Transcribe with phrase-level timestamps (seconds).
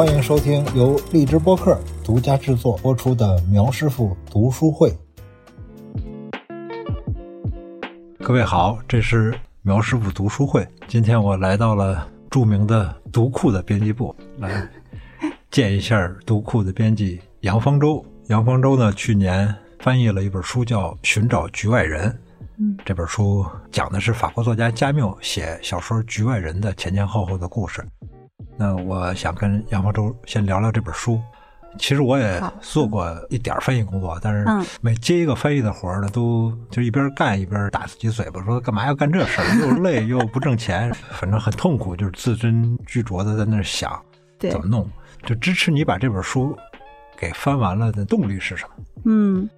[0.00, 4.96] 欢迎收听由荔枝播客独家制作播出的苗师傅读书会。
[8.20, 10.66] 各位好，这是苗师傅读书会。
[10.88, 14.66] 今天我来到了著名的读库的编辑部，来
[15.50, 18.02] 见一下读库的编辑杨方舟。
[18.28, 22.08] 杨方舟呢，去年翻译了一本书，叫《寻找局外人》。
[22.56, 27.86] 嗯，这本书讲的是法国作家加缪写小说《局外人》的前前后后的故事。
[28.56, 31.20] 那我想跟杨方舟先聊聊这本书。
[31.78, 34.44] 其实我也做过一点翻译工作，但是
[34.80, 43.88] 每接一个翻译的活儿呢，都就一边干一边打自己嘴巴，说干嘛要干这事儿，又累又不挣钱， 反正很痛苦，就是字斟句酌的在那儿想
[44.40, 44.84] 怎么弄。
[45.24, 46.56] 就支持你把这本书
[47.16, 48.84] 给翻完了的动力是什么？
[49.04, 49.48] 嗯，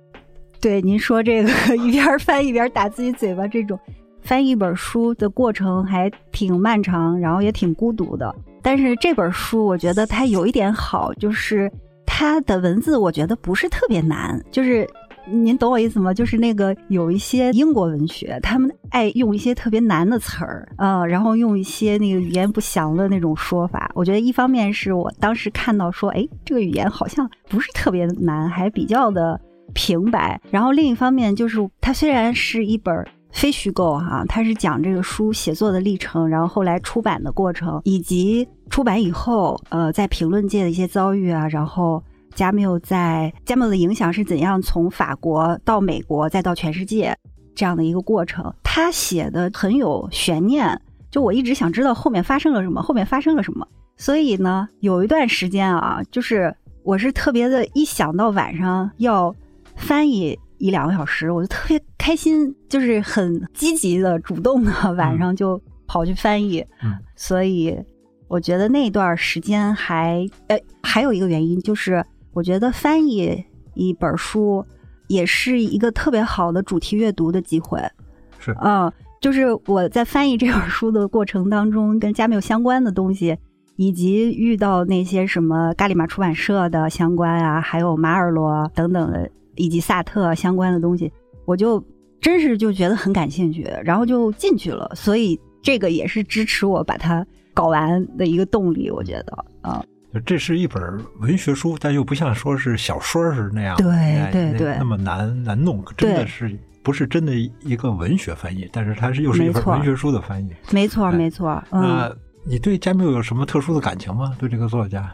[0.61, 3.81] 对，您说这个 一边翻一边打自己嘴巴这种，
[4.21, 8.35] 翻译一本书的过程还挺漫长，然后也挺孤独的。
[8.63, 11.71] 但是这本书我觉得它有一点好，就是。
[12.15, 14.87] 它的文字我觉得不是特别难，就是
[15.27, 16.13] 您懂我意思吗？
[16.13, 23.91] 就是那个有一些英国文学，他们爱用一些特别难的词儿啊，然后用一些那个语言不详的那种说法。
[23.95, 29.41] 我觉得一方面是我当时看到说，哎，这个语言好像不是特别难，还比较的
[29.73, 30.39] 平白。
[30.51, 32.95] 然后另一方面就是，它虽然是一本
[33.33, 42.03] 非虚构哈，它是讲这个书写作的历程，然后后来出版的过程，以及出版以后呃在评论界的一些遭遇啊，然后。
[42.35, 47.15] 加缪在加缪的影响是怎样从法国到美国再到全世界
[47.55, 48.51] 这样的一个过程？
[48.65, 53.69] 他写的很有悬念，就我一直想知道后面发生了什么，后面发生了什么。
[53.99, 59.35] 所以呢，有一段时间啊，就是我是特别的，一想到晚上要
[59.77, 66.65] 翻译一两个小时，我就特别开心，就是很积极的、主动的，晚上就跑去翻译。
[66.83, 67.77] 嗯，所以
[68.29, 72.03] 我觉得那段时间还呃，还有一个原因就是。
[72.35, 73.45] 我觉得翻译
[73.75, 74.65] 一本书
[75.07, 77.79] 也是一个特别好的主题阅读的机会。
[78.39, 83.37] 是，嗯，就是我在翻译这本书的过程当中，跟加缪相关的东西，
[83.77, 91.13] 以及遇到那些什么伽利玛出版社的相关啊，还有马尔罗等等的，以及萨特相关的东西，
[91.45, 91.83] 我就
[92.21, 94.91] 真是就觉得很感兴趣，然后就进去了。
[94.95, 98.91] 所以这个也是支持我把它搞完的一个动力。
[98.91, 99.85] 我觉得，啊。
[100.27, 100.83] 这是一本
[101.21, 107.33] 文学书，但又不像说是小说是那样，对对对，那么难难弄，真的是不是真的
[107.63, 111.65] 一个文学翻译，但是它是又是一本文学书的翻译，没错没错。
[111.71, 112.15] 那
[112.45, 114.37] 你对加缪有什么特殊的感情吗？
[114.39, 115.11] 对这个作家，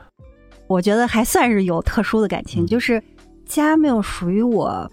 [0.66, 3.00] 我觉得还算是有特殊的感情，就是
[3.48, 4.88] 加缪属于我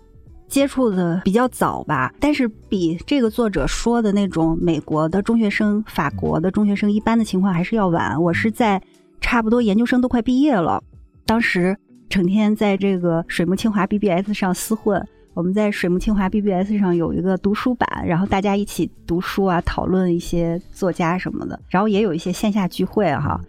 [0.48, 8.20] 接触的比较早吧，但是比这个作者说的那种美国的中学生、法国的中学生一般的情况还是要晚。
[8.20, 8.82] 我是在。
[9.22, 10.84] 差不多研究生都快毕业了，
[11.26, 11.76] 当时
[12.10, 15.04] 成天在这个水木清华 BBS 上厮混。
[15.34, 23.42] 我们在水木清华 BBS 上有一个读书版，然后大家一起读书啊，讨论一些作家什么的，然后也有一些线下聚会哈。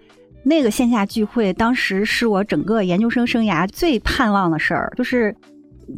[0.48, 5.34] 那个线下聚会当时是我整个研究生生涯最盼望的事儿，就是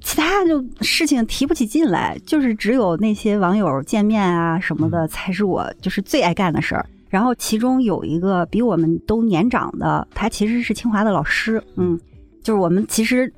[0.00, 6.86] 其他就事情提不起劲来，就是只有那些网友见面啊什么的才是我就是最爱干的事儿。
[7.10, 12.00] 然后其中有一个比我们都年长的，他其实是清华的老师，嗯，
[12.42, 13.30] 就是我们其实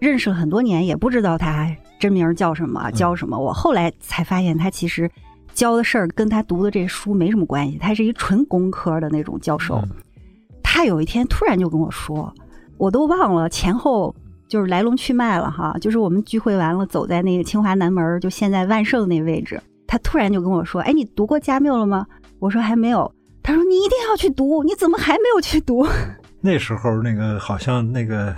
[0.00, 1.66] 认识了很多年，也不知道他
[1.98, 3.38] 真名叫什么，教什么。
[3.38, 5.10] 我后来才发现，他其实
[5.54, 9.82] 教的事儿跟他读的这书没什么关系，他是一纯工科的那种教授。
[10.74, 12.32] 他有一天突然就跟我说，
[12.78, 14.14] 我都忘了前后
[14.48, 22.06] 就是来龙去脉了哈，就是我们聚会完了，走在那个清华南门，就现在万盛那位置，他突然就跟我说：“哎，你读过加缪了吗？”
[22.40, 23.12] 我说还没有，
[23.42, 25.86] 他说你一定要去读，你怎么还没有去读？
[26.40, 28.34] 那时候那个好像那个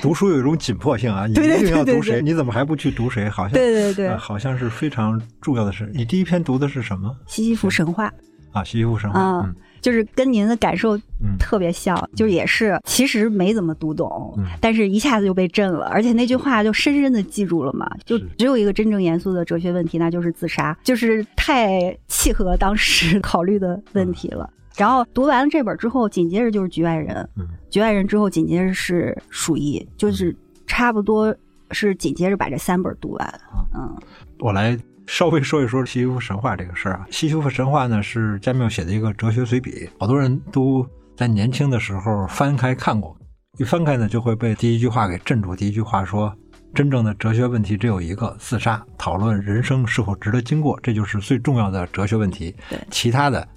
[0.00, 2.22] 读书有一种紧迫性啊，你 一定要读谁？
[2.22, 3.28] 你怎么还不去读谁？
[3.28, 5.92] 好像对对对，好像是非常重要的事。
[5.94, 7.14] 你第一篇读的是什么？
[7.26, 8.10] 西西弗神话
[8.52, 9.42] 啊，西西弗神话。
[9.42, 9.54] 嗯。
[9.80, 10.98] 就是跟您的感受
[11.38, 17.90] 特别像，就也是其实没怎么读懂，但是一下子就被震了，而且那句话就深深的记住了嘛。
[18.04, 24.48] 就只有一个真正严肃的哲学问题，那就是自杀，就是太契合当时考虑的问题了。
[24.76, 27.28] 然后读完了这本之后，紧接着就是《局外人》，
[27.68, 30.34] 《局外人》之后紧接着是《鼠疫》，就是
[30.66, 31.34] 差不多
[31.72, 33.40] 是紧接着把这三本读完。
[33.74, 33.96] 嗯，
[34.38, 34.78] 我来。
[35.08, 43.16] 稍微说一说西西弗神话这个事儿啊，西西弗神话呢是加缪写的一个哲学随笔，好多人都在年轻的时候翻开看过，
[43.56, 45.56] 一翻开呢就会被第一句话给镇住。
[45.56, 46.30] 第一句话说，
[46.74, 48.84] 真正的哲学问题只有一个，自杀。
[48.98, 52.54] 讨论人生是否值得经过，这就是最重要的哲学问题。
[52.68, 53.48] 对，其他的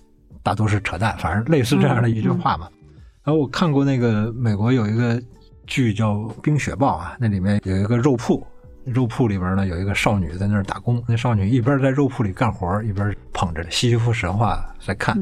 [0.41, 2.69] 大多是扯淡，反正类似这样的一句话嘛。
[3.25, 5.21] 然后我看过那个美国有一个
[5.67, 8.41] 剧叫《冰雪暴》啊，那里面有一个肉铺，
[8.85, 15.17] 肉铺里边呢有一个少女在那儿打工，那少女一边在肉铺里干活，一边捧着西西弗神话在看。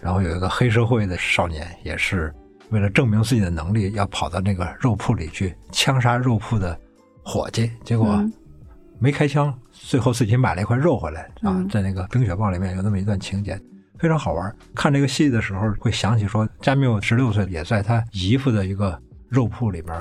[0.00, 2.34] 然后有一个黑社会的少年，也是
[2.70, 6.76] 为了证明自己的能力，要跑到那个肉铺里去枪杀肉铺的
[7.22, 8.20] 伙计，结果
[8.98, 11.64] 没开枪，最后自己买了一块肉回来啊！
[11.70, 13.60] 在那个《冰雪暴》里面有那么一段情节，
[13.98, 14.56] 非常好玩。
[14.74, 19.94] 看这个戏的时候，会想起说，加缪十六岁也在他姨父的一个肉铺里边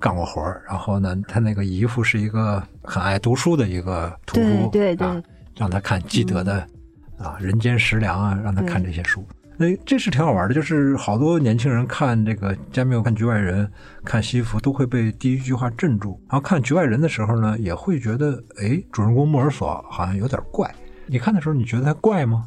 [0.00, 5.06] 干过活儿然后呢，他那个姨父是一个很爱读书的一个屠夫，对对，
[5.56, 6.60] 让他看基德的
[7.18, 9.24] 啊《人间食粮》啊，让他看这些书。
[9.60, 13.68] 那这是挺好玩的，就是好多年轻人看这个加缪看局外人，
[14.04, 20.72] 看西服都会被第一句话镇住，然后看局外人的时候呢，也会觉得，哎，主人公莫尔索好像有点怪。
[21.06, 22.46] 你看的时候，你觉得他怪吗？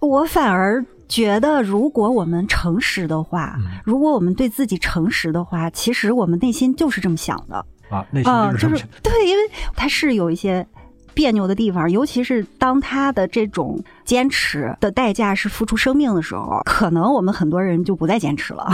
[0.00, 7.56] 我反而觉得，如果我们诚实的话，如果我们对自己诚实的话，其实我们内心就是这么想的
[7.90, 8.82] 啊，内心就是。
[9.02, 9.42] 对，因为
[9.76, 10.66] 他是有一些。
[11.12, 18.70] 别扭的地方，尤其是当他的这种坚持的代价是付出生命的时候，可能我们很多人就不再坚持了。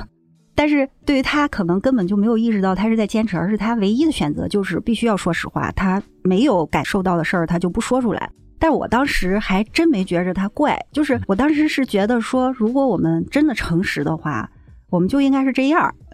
[0.54, 5.72] 但是对于他，可能根本就没有意识到他是在坚持，而是他唯一的选择就是必须要说实话。
[5.72, 8.30] 他没有感受到的事儿，他就不说出来。
[8.58, 14.50] 但我当时还真没觉着他怪，就是我当时是觉得说，如果我们真的诚实的话，
[14.90, 15.94] 我们就应该是这样。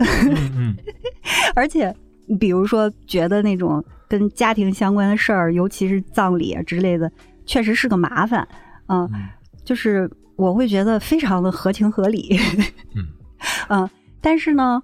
[0.57, 0.75] 嗯，
[1.55, 1.95] 而且
[2.39, 3.85] 比如说觉得那种。
[4.07, 7.11] 跟家庭相关的事儿，尤其是葬礼啊之类的，
[7.47, 8.47] 确实是个麻烦。
[8.87, 9.11] 嗯，
[9.65, 12.39] 就是我会觉得非常的合情合理。
[12.95, 13.07] 嗯
[13.71, 13.91] 嗯，
[14.21, 14.81] 但是呢，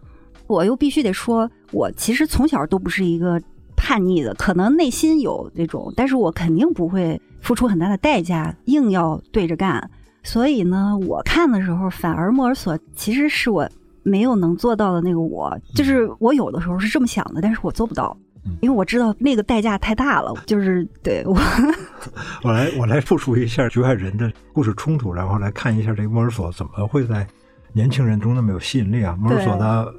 [0.49, 3.41] 我又必须得说，我其实从小都不是一个
[3.77, 9.91] 叛逆的，可能内心有那种，但是我肯定不会付出很大的代价，硬要对着干。
[10.23, 13.69] 所以呢，我看的时候，反而莫尔索其实是我
[14.03, 18.17] 没有能做到的那个我，就是我有的时候是这么想的，但是我做不到。
[18.63, 21.37] 因为我知道那个代价太大了，就是对我。
[22.43, 27.27] 我来，我来复述一下局外人的故事冲突，然后来看一下这个莫尔索怎么会在
[27.75, 29.15] 年轻人中那么有吸引力啊？
[29.21, 29.93] 莫尔索的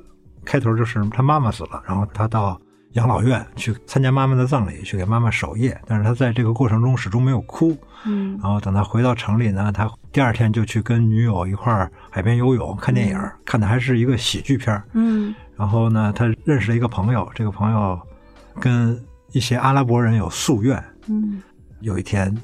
[0.44, 2.60] 开头就是他妈妈死了，然后他到
[2.94, 7.78] 养老院去参加妈妈的葬礼，去给妈妈守夜，但是他在这个过程中始终没有哭。
[8.06, 8.40] 嗯。
[8.42, 15.34] 然后等他回到城里呢，他第二天就去跟女友一块儿海边游泳、看电影，看的还是一个喜剧片嗯。
[15.56, 18.00] 然后呢，他认识了一个朋友，这个朋友。
[18.60, 19.02] 跟
[19.32, 20.84] 一些阿拉伯人有夙愿。
[21.08, 21.42] 嗯，
[21.80, 22.38] 有一天，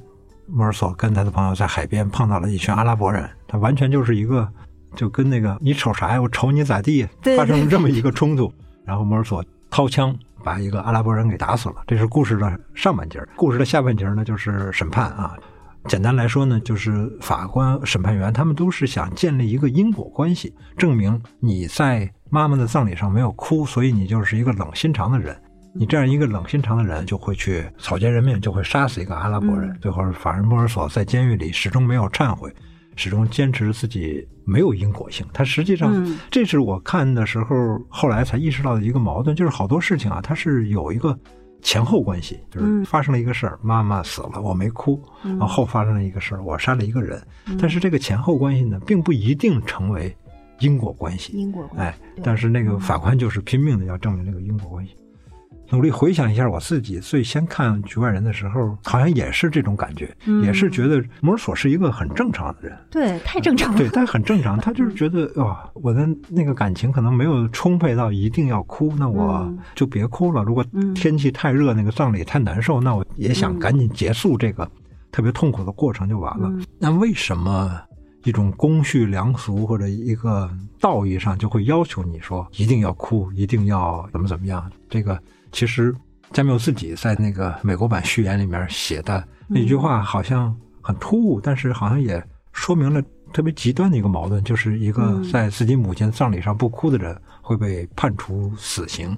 [0.47, 4.47] 莫尔索跟他的朋友在海边碰到了一群阿拉伯人，他完全就是一个，
[4.95, 6.21] 就跟那个你瞅啥呀？
[6.21, 7.05] 我瞅你咋地？
[7.35, 8.49] 发生了这么一个冲突，
[8.85, 10.17] 然后莫尔索掏枪
[10.47, 11.75] 把一个阿拉伯人给打死了。
[11.85, 15.35] 这是故事的上半截故事的下半截呢，就是审判啊。
[15.89, 25.35] 简单来说呢，就是法官、审判员他们都是想建立一个因果关系，证明你在妈妈的葬礼上没有哭，所以你就是一个冷心肠的人。
[25.73, 29.77] 你这样一个冷心肠的人，就会去草菅人命，就会杀死一个阿拉伯人。
[29.81, 32.53] 最后，法人波尔索在监狱里始终没有忏悔，
[32.97, 35.25] 始终坚持自己没有因果性。
[35.31, 41.17] 他实际上，这是我看的时候后来才意识到的一个矛盾，就是好多事情啊，它是有一个
[41.61, 42.39] 前后关系。
[42.49, 47.21] 就是发生了一个事儿，妈妈死了，我没哭；然后发生了一个事儿，我杀了一个人。
[47.59, 50.15] 但是这个前后关系呢，并不一定成为
[50.59, 51.33] 因果关系。
[51.37, 54.95] 因果关系，哎，但是那个法官就是拼命的要证明这个因果关系。
[55.69, 70.41] 努力回想一下我自己最先看《局外人》的时候，好像也是这种感觉，也是觉得摩尔索是一个很正常的人，对，太正常了，对，他很正常，他就是觉得哇，我的那个感情可能没有充沛到一定要哭，那我就别哭了。
[70.43, 70.63] 如果
[70.95, 74.69] 天气太热，那个葬礼太难受，那我也想赶紧结束这个
[75.11, 76.49] 特别痛苦的过程就完了。
[76.79, 77.77] 那为什么
[78.23, 84.71] 一种公序良俗或者一个道义上就会要求你说一定要哭，一定要怎么怎么样？
[84.89, 85.19] 这个。
[85.51, 85.93] 其实，
[86.31, 93.01] 加缪自己在那个美国版序言里面写的那句话，好像很突兀，但是好像也说明了
[93.33, 99.17] 特别极端的一个矛盾，就是一个在自己母亲葬礼上不哭的人会被判处死刑。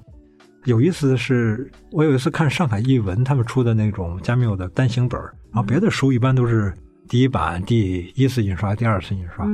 [0.64, 6.72] 有意思的是，我有一次看上海译文他们出的那种加缪的单行本，然后别的书一般都是
[7.08, 9.44] 第一版第一次印刷、第二次印刷，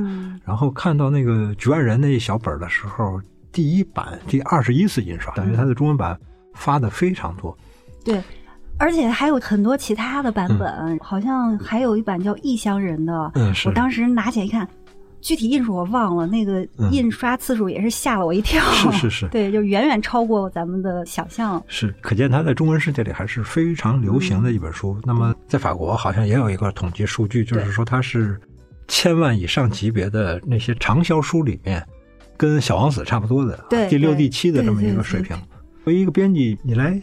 [0.43, 6.19] 然后看到那个《局外人》那一小本的时候，第一版第二十一次印刷，等于它的中文版。
[6.57, 7.55] 发的非常多，
[8.03, 8.21] 对，
[8.77, 13.31] 而且还有很多其他的版本，好像还有一版叫《异乡人》的。
[13.35, 14.67] 嗯，我当时拿起来一看，
[15.21, 18.61] 具体印数我忘了，那个印刷次数也是吓了我一跳。
[18.73, 21.63] 是是是， 对，就远远超过咱们的想象。
[21.67, 24.99] 是，可见它在中文世界里还是非常流行的一本书。
[25.03, 28.39] 那么在法国好像也有一个统计数据，就是说它是
[28.87, 31.85] 千万以上级别的那些畅销书里面。
[32.39, 35.35] 跟《小王子》差不多的，对第六、第七的这么一个水平。
[35.87, 37.01] 作为一个编辑，你来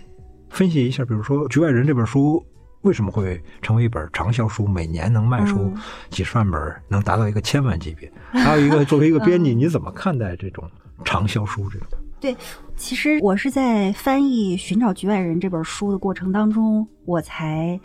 [0.50, 2.44] 分析一下，比如说《局外人》这本书
[2.82, 5.72] 为什么会成为一本畅销书，每年能卖出
[6.10, 8.12] 几十万本，能达到一个千万级别？
[8.32, 10.70] 还有一个， 作为一个编辑，你怎么看待这种
[11.02, 11.88] 畅销书这种？
[12.20, 12.36] 对，
[12.76, 17.80] 其实我是在翻译《寻找局外人》这本书的过程当中，我才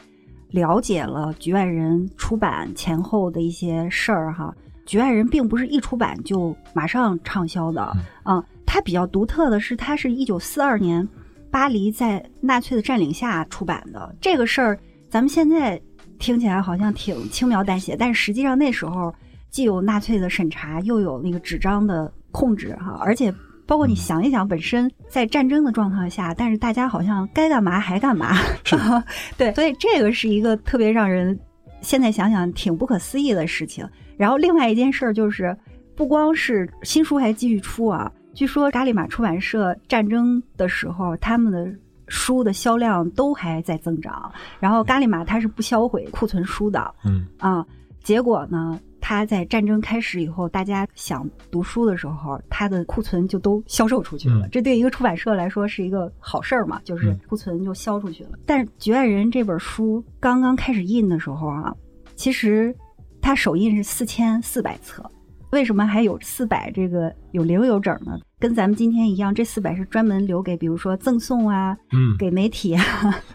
[0.50, 4.54] 了解了《局外人》出版前后的一些事儿哈。
[4.92, 11.06] 《局外人》并不是一出版就马上畅销的，嗯，它比较独特的是，它是一九四二年
[11.50, 14.16] 巴黎在纳粹的占领下出版的。
[14.22, 15.82] 这个事儿，咱们现在
[16.20, 19.12] 听起来好像挺轻描淡写，但是实际上那时候
[19.50, 23.34] 既有纳粹的审查，又有那个纸张的控制哈，而且。
[23.66, 28.36] 包括你想一想，本身在战争的状况下，但是大家好像该干嘛还干嘛
[29.38, 31.40] 对，所以这个是一个特别让人
[31.80, 33.88] 现在想想挺不可思议的事情。
[34.18, 35.56] 然后另外一件事儿就是，
[35.96, 41.70] 不光是新书还继续出啊，据说伽利玛出版社战争的时候，他们的
[42.08, 44.32] 书的销量都还在增长。
[44.62, 47.66] 然后伽利玛它是不销毁库存书的，嗯啊，
[48.02, 48.80] 结果呢？
[49.02, 54.48] 他在战争开始以后，大家想读书的时候，他的库存就都销售出去了。
[54.50, 58.40] 这对一个出版社来说是一个好事儿嘛，就是库存就销出去了。
[58.46, 61.76] 但是《局外人》这本书刚刚开始印的时候啊，
[62.16, 62.74] 其实
[63.20, 65.04] 它首印是四千四百册。
[65.52, 68.20] 为什么还有四百这个有零有整呢？
[68.40, 72.84] 跟咱们今天一样，这四百是专门留给比如说赠送啊，嗯，给媒体啊，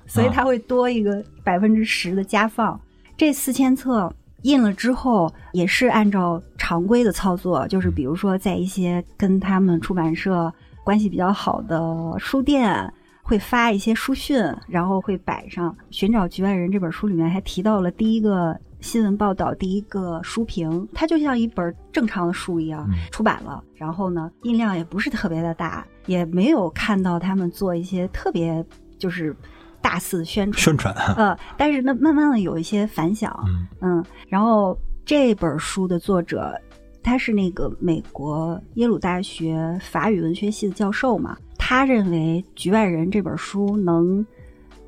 [0.07, 2.81] 所以它会多一个百分之十的加放。
[3.17, 4.13] 这四千册。
[4.45, 10.53] 印了之后也是按照常规的操作，就是比如说在一些跟他们出版社
[10.85, 11.81] 关系比较好的
[12.19, 12.93] 书店
[13.23, 14.37] 会发一些书讯，
[14.69, 23.65] 然后会摆上《寻找局外人》这本书里面还提到了第一个新闻报道，第一个书评，它就像一本正常的书一样出版了。
[23.75, 28.65] 然后呢，印量也不是特别的大，也没有看到他们做一些特别
[28.99, 29.35] 就是。
[29.81, 33.39] 大肆宣传，宣传，呃，但是呢，慢慢的有一些反响，
[33.83, 34.75] 嗯，然后
[35.05, 36.59] 这本书的作者，
[37.03, 44.27] 他是那个美国耶鲁大学法语文学系的教授嘛，他认为《局外人》这本书能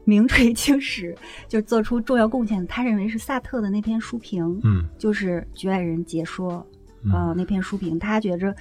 [0.06, 1.14] 名垂青史，
[1.46, 2.66] 就做出重要贡献。
[2.66, 6.66] 他认为是萨特的那篇书评，嗯，就是《局外人》解说，
[7.12, 8.56] 呃，那篇书评，他觉着，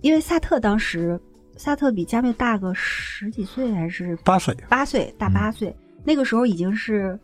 [0.00, 1.20] 因为萨特当时。
[1.56, 4.52] 萨特比加缪大个十几岁还是八岁？
[4.68, 7.16] 八岁大八岁，那个时候已经是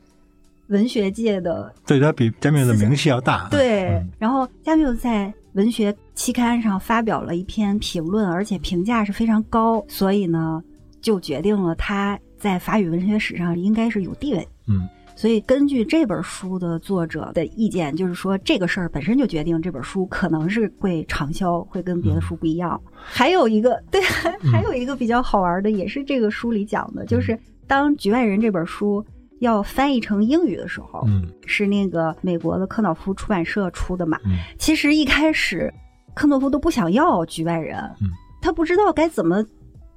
[0.68, 3.49] 文学界的，对他比加缪的名气要大。
[3.50, 10.62] 对，然后加缪在文学期刊上发表了一篇评论，而且评价是非常高，所以呢，
[11.00, 14.49] 就决定了他在法语文学史上应该是有地位。
[14.66, 14.88] 嗯。
[15.16, 22.80] 所以，根据这本书的作者的意见，就是说这个事儿本身就决定这本书可能是会畅销，会跟别的书不一样。
[22.94, 24.00] 还有一个，对，
[24.50, 29.04] 还有一个比较好玩的，也是这个书里讲的，就是当《局外人》这本书
[29.40, 34.18] 要翻译成英语的时候，嗯，是那个美国的科瑙夫出版社出的嘛。
[34.25, 35.70] 嗯其实一开始，
[36.14, 38.09] 科诺夫都不想要《局外人》，嗯，
[38.40, 39.44] 他不知道该怎么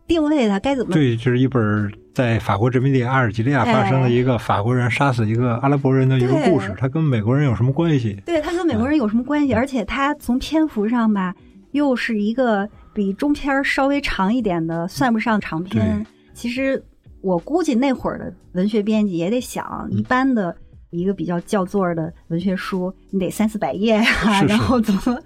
[0.08, 1.92] 定位它，该怎么对，就是一本。
[2.14, 8.16] 在法国殖民地阿尔及利亚发生的一个法国人杀死一个阿拉伯人的一个故事，它跟美国人有什么关系？
[8.24, 9.52] 对它跟美国人有什么关系？
[9.56, 11.34] 而且它从篇幅上吧，
[11.72, 16.06] 又是一个比中篇稍微长一点的，算不上长篇。
[16.36, 16.80] 其实
[17.22, 20.56] 我估计那会儿的文学编辑也得想，一般的
[20.92, 25.20] 一个比较叫座的文学书，你得三四百页呀，然后怎么？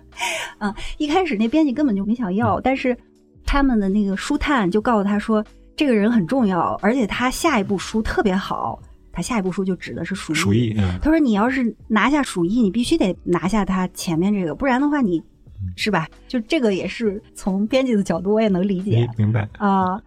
[0.60, 2.98] 嗯，一开始那编辑根本就没想要，但是
[3.48, 5.44] 他们的那个书探就告诉他说。
[5.78, 8.82] 这个人很重要，而且他下一部书特别好。
[9.12, 10.36] 他下一部书就指的是《鼠疫》。
[10.40, 10.76] 鼠疫。
[11.00, 15.22] 他说：“你要是拿下《鼠疫》，你必须得拿下他前面这个，不然的话，你
[15.76, 16.08] 是吧？
[16.28, 19.08] 就这个也是从编辑的角度，我也能理解。
[19.20, 20.02] 明白啊。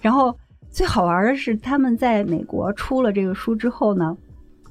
[0.00, 0.32] 然后
[0.70, 4.16] 最好玩的是，他们在美国出了这个书之后呢，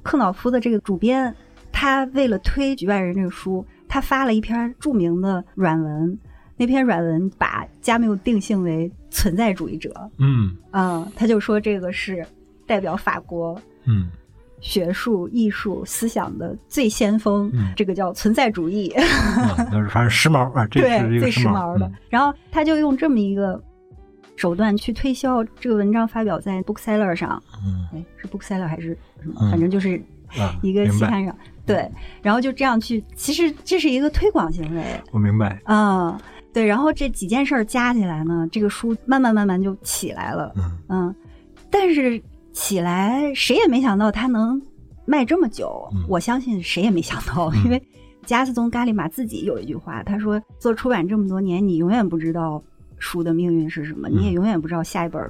[0.03, 1.36] 克瑙夫的这个主编，
[1.70, 6.17] 他为了推《局外人》这个书，他发了一篇著名的软文。
[6.58, 8.92] 那篇软文把加缪定性为。
[9.12, 12.22] 存在主义者，嗯嗯，他就说这个是
[12.68, 14.10] 代表法国，嗯，
[14.60, 18.90] 学术艺术思想的最先锋，这个叫存在主义，
[19.72, 21.90] 就是反正时髦啊，这是最时髦的。
[22.10, 23.58] 然后他就用这么一个
[24.36, 29.50] 手段去推销这个文章，发表在 Bookseller 上，嗯，哎，是 Bookseller 还是什么？
[29.50, 29.92] 反正就是
[30.62, 31.34] 一个期刊上，
[31.66, 31.90] 对，
[32.22, 34.84] 然后就这样去，其实这是一个推广行为，
[35.14, 36.20] 我明白，啊。
[36.56, 40.54] 对，然后这几件事儿加起来呢，这个书慢慢慢慢就起来了。
[40.88, 41.14] 嗯，
[41.70, 44.60] 但是起来谁也没想到它能
[45.06, 45.86] 卖这么久。
[46.08, 47.84] 我相信谁也没想到，因为
[48.26, 52.64] 加斯宗·咖利马自己有一句话，他说：“做出版这么多年，你永远不知道
[53.00, 55.22] 书的命运是什么，你也永远不知道下一本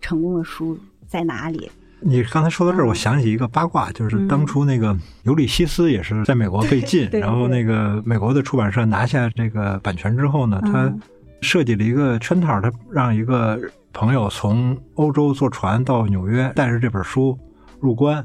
[0.00, 10.92] 成功的书在哪里。”你刚才说到这儿，我想起一个八卦，就是当初那个《尤里西斯》也是在美国被禁， 然后那个美国的出版社拿下这个版权之后呢，他
[11.40, 13.58] 设计了一个圈套，他让一个
[13.92, 17.36] 朋友从欧洲坐船到纽约，带着这本书
[17.80, 18.24] 入关，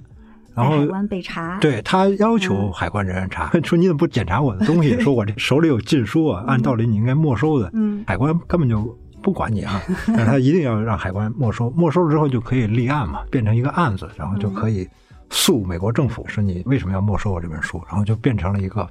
[0.54, 5.00] 然后海关被查，对他要求海关人员查，说你怎么不检查我的东西？
[5.02, 8.98] 说我这手里有禁书啊，按道理你应该没收的，嗯，海关根本就。
[9.22, 14.88] 不管你啊， 但是他一定要让海关没收，没收了之后就可以立案嘛，变成一个案子，然后就可以
[15.30, 18.88] 诉美国政府说你为什么要没收我这本书，然后就变成了一个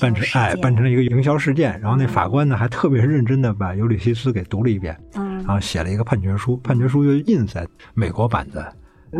[0.00, 8.62] 办成哎办成了一个营销事件，然后那法官呢还特别认真的把《尤里西斯》给读了一遍，嗯，然后写了一个判决书，判决书又印在美国版的《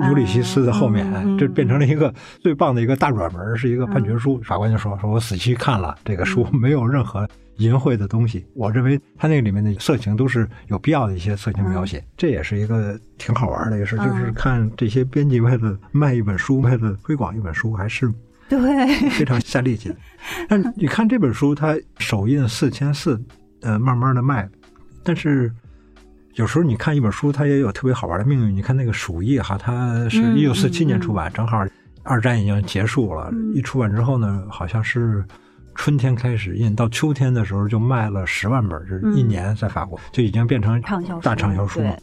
[0.08, 1.06] 尤里西斯》的后面，
[1.38, 4.40] 这变成了一个最棒的一个大软文，是一个判决书。
[4.42, 7.28] 法官就说说我仔细看了这个书，没有任何。
[7.58, 18.12] 淫秽的东西，我认为他那个里面的色情都是有必要的一些色情描写，这也是一个挺好玩的一个事，就是看这些编辑为了卖一本书，为了推广一本书，还是
[18.48, 18.58] 对
[19.10, 19.94] 非常下力气的。
[20.50, 23.22] 但你看这本书，它首印四千四，
[23.60, 24.48] 呃，慢慢的卖，
[25.04, 25.48] 但是
[26.34, 28.54] 有时候你看一本书，它也有特别好玩的命运。
[28.54, 31.64] 你看那个《鼠疫》哈，它是一九四七年出版，正好
[32.02, 35.24] 二战已经结束了，一出版之后呢，好像是。
[35.76, 40.80] 春天开始印，到秋天的时候就卖了十万本，就是一年在法国就已经变成
[41.20, 41.98] 大畅销书了。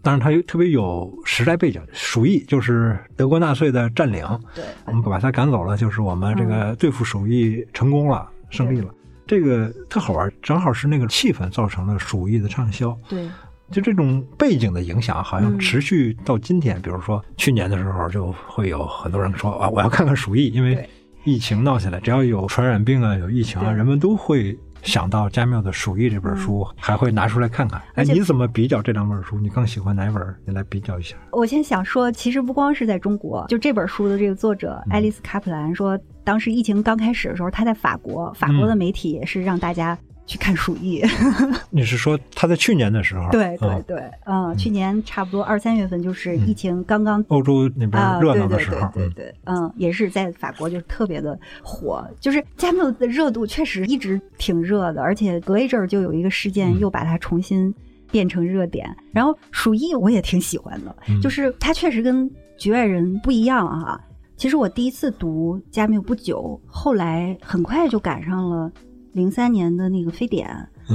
[0.00, 8.88] 但是它又特别有时代背景，鼠疫就是德国纳粹的占领，对，我们把它赶走了，就是我们这个对付鼠疫成功了，胜利了。
[9.26, 12.96] 这个特好玩，正好是那个气氛造成了鼠疫的畅销。
[13.06, 13.28] 对，
[13.70, 16.80] 就这种背景的影响，好像持续到今天。
[16.82, 20.88] 比如说去年的时候，就会有很多人说啊，我要看看鼠疫，因为。
[21.24, 27.78] 疫情闹起来，只要有传染病啊，有疫情啊，人们都会想到加缪的《鼠疫》这本书，还会拿出来看看。
[27.94, 29.38] 哎，你怎么比较这两本书？
[29.38, 30.34] 你更喜欢哪本？
[30.46, 31.14] 你来比较一下。
[31.32, 39.98] 我先想说，其实不光是在中国，就这本书的这个作者爱丽丝·卡普兰说，当时疫情刚开始的时候，他在法国，法国的媒体也是让大家。
[40.30, 41.02] 去看鼠疫，
[41.70, 43.28] 你是说他在去年的时候？
[43.32, 57.74] 对对对，嗯，去年差不多二三月份，就是疫情刚刚欧洲那边热闹的时候，对对对，嗯，也是在法国就特别的火，就是加缪的热度确实一直挺热的，而且隔一阵儿就有一个事件又把它重新
[58.12, 58.88] 变成热点。
[59.10, 64.00] 然后鼠疫我也挺喜欢的，就是它确实跟局外人不一样啊。
[64.36, 68.70] 其实我第一次读加缪不久，后来很快就赶上了。
[69.12, 70.48] 零三年的那个非典，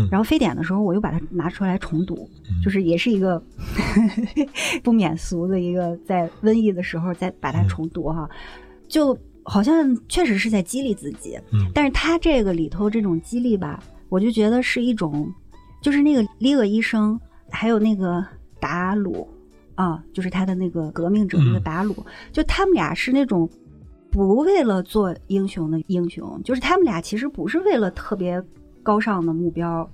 [0.09, 2.29] 然后非典的时候，我又把它拿出来重读，
[2.63, 3.41] 就是也是一个
[4.81, 8.29] 不免俗的一个，在瘟疫的时候再把它重读哈，
[8.87, 11.37] 就好像确实是在激励自己。
[11.73, 15.29] 但是他这个里头这种激励吧，我就觉得是一种，
[15.81, 18.25] 就是那个利厄医生，还有那个
[18.59, 19.27] 达鲁
[19.75, 21.95] 啊，就是他的那个革命者那个达鲁，
[22.31, 23.49] 就他们俩是那种。
[24.15, 28.41] 不为了做英雄的英雄，就是他们俩其实不是为了特别
[28.81, 29.85] 高尚的目标，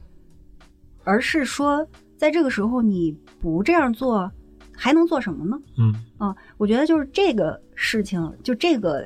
[1.04, 1.84] 而是说
[2.18, 4.32] 在这个时候你不这样做，
[4.78, 5.60] 还能做什么呢？
[5.80, 9.04] 嗯啊，我觉得就是这个事情，就这个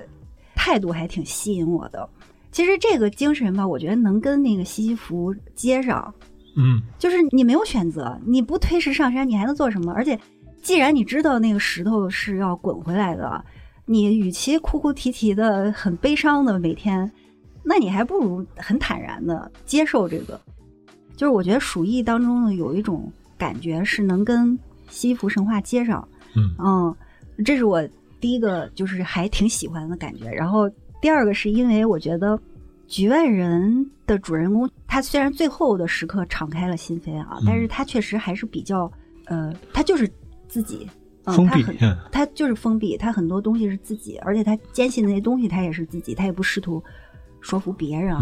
[0.53, 2.09] 态度还挺吸引我的。
[2.51, 6.13] 其实这个精神吧，我觉得能跟那个西西弗接上。
[6.57, 9.93] 嗯，就是你没有选择，你不推石上山，你还能做什么？
[9.93, 10.19] 而且
[10.61, 13.45] 既然你知道那个石头是要滚回来的。
[13.85, 17.11] 你与其哭哭啼啼的、很悲伤的每天，
[17.63, 20.39] 那你还不如很坦然的接受这个。
[21.15, 24.57] 就是我觉得《鼠疫》当中呢，有一种感觉是能跟
[24.89, 26.05] 西服神话接上。
[26.35, 26.95] 嗯嗯，
[27.45, 27.87] 这是我
[28.19, 30.29] 第一个就是还挺喜欢的感觉。
[30.29, 30.69] 然后
[30.99, 32.37] 第二个是因为我觉得
[32.87, 33.71] 《局外人》
[34.05, 38.91] 的主人公他虽然最后的时刻敞开了心扉啊，但是他确实还是比较
[39.25, 40.09] 呃，他就是
[40.47, 40.89] 自己。
[41.33, 41.63] 封闭，
[42.11, 46.83] 他就是封闭，他很多东西是自己，而且他坚信那些东西，他也是自己，他也不试图
[47.41, 48.15] 说服别人。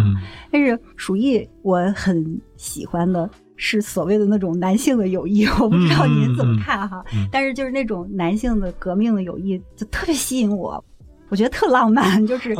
[0.51, 7.03] 但是鼠疫，我很喜欢的是所谓的那种男性的友谊， 我不知道您怎么看哈。
[7.31, 10.83] 但是就是那种男性的革命的友谊，就特别吸引我，
[11.29, 12.55] 我觉得特浪漫，就是。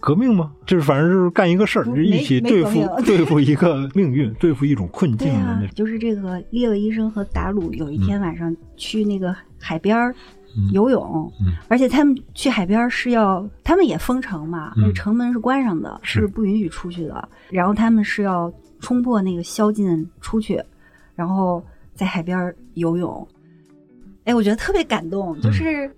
[0.00, 0.52] 革命吗？
[0.66, 5.66] 就是反正就是干一个事儿，就一起对付 对付一个命运， 对付一种困境的那。
[5.68, 10.14] 就是这个列维医生和达鲁有一天晚上去那个海边
[10.72, 11.32] 游泳，
[11.68, 17.28] 而且他们去海边是要，他们也封城嘛，那城门是关上的，是不允许出去的。
[17.50, 20.60] 然后他们是要冲破那个宵禁出去，
[21.14, 21.62] 然后
[21.94, 23.26] 在海边游泳。
[24.24, 25.90] 哎，我觉得特别感动，就是。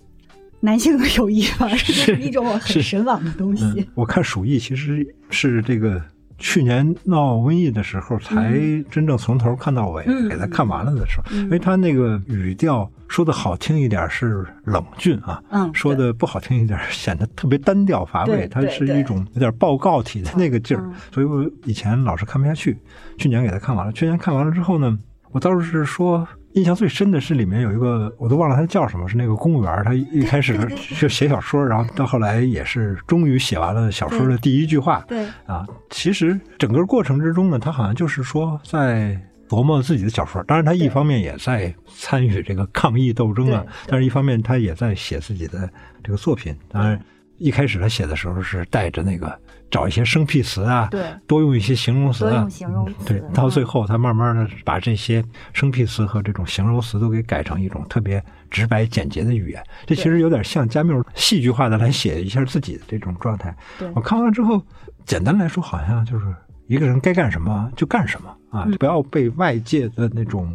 [0.60, 3.88] 男性的友谊吧，是 一种很神往的东西。
[3.94, 6.00] 我看鼠疫其实是这个。
[6.42, 8.58] 去年闹瘟疫的时候，才
[8.90, 15.38] 真正从头看到尾，给他看完了的时候，因为他那个语调说的好听一点是冷峻啊，
[15.74, 22.78] 说的不好听一点显得特别单调乏味，它是一种有点报告体的那个劲儿，所以我以前老是看不下去。
[23.18, 24.98] 去年给他看完了，去年看完了之后呢，
[25.32, 26.26] 我倒是说。
[26.54, 29.82] 印象最深的是里面有一个，我都忘了他叫什么，是那个公务员。
[29.84, 30.58] 他一开始
[30.98, 35.04] 就写小说，然后到后来也是终于写完了小说的第一句话。
[35.06, 39.16] 对啊，其实整个过程之中呢，他好像就是说在
[39.48, 40.42] 琢磨自己的小说。
[40.42, 45.70] 当然，他一方面也在参与这个抗议斗争啊，但是一方面他也在写自己的
[46.02, 46.56] 这个作品。
[46.68, 47.00] 当然，
[47.40, 49.36] 一开始他写的时候是带着那个。
[49.70, 52.94] 找一些生僻词啊，对，多用一些形容词啊，形容词。
[53.06, 59.62] 对，到最后他慢慢的把这些生僻词和这种形容词都给改成一种特别直白简洁的语言。
[59.86, 63.56] 这其实有点像加缪戏剧化的来写一下自己的这种状态。
[63.94, 64.60] 我看完之后，
[65.06, 66.34] 简单来说，好像就是
[66.66, 70.52] 一个人该干什么就干什么啊，不要被外界的那种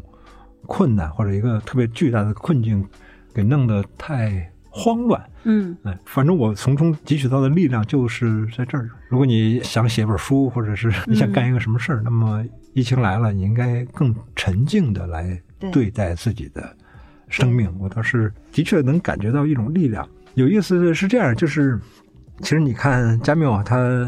[0.65, 2.85] 困难或者一个特别巨大的困境
[3.33, 4.51] 给弄得太。
[4.77, 8.89] 慌乱，嗯，哎，反正我从中汲取到的力量就是在这儿。
[9.07, 16.75] 如果你想写本书，或者是你 想干一个什么事儿，那么疫情来了，你应该更沉静的来对待自己的
[17.29, 17.73] 生命。
[17.79, 20.05] 我倒是的确能感觉到一种力量。
[20.33, 21.79] 有意思的是这样，就是
[22.41, 24.05] 其实你看加缪，他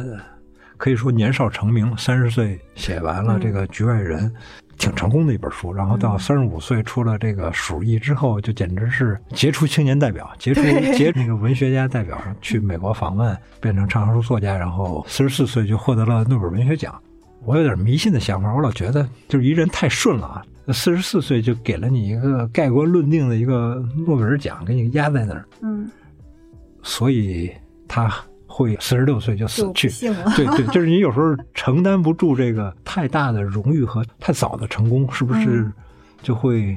[0.75, 4.29] 可以说年少成名，三十岁写完了这个《局外人》。
[4.77, 10.61] 挺成功的一本书，然后到三十五岁出了这个《鼠疫》之后，就简直是杰出青年代表，杰出
[10.95, 16.93] 杰那个文学家代表，去美国访问，变成畅销书作家，然后四十四岁就获得了诺贝尔文学奖。
[17.43, 25.89] 我有点迷信的想法，我老觉得就是一人太顺了啊，四十四岁就给了你一个盖棺论定的一个诺贝尔奖，给你压在那儿，嗯，
[26.83, 27.51] 所以
[27.87, 28.13] 他。
[28.57, 29.87] 会四十六岁就死去，
[30.35, 35.71] 对对，就是你有时候承担不住这个太大的荣誉和太早的成功，是不是
[36.23, 36.75] 就会